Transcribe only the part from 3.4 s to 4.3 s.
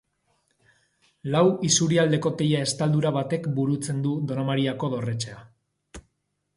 burutzen du